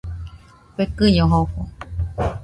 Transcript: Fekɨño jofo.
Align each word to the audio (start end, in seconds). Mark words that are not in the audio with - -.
Fekɨño 0.75 1.23
jofo. 1.31 1.61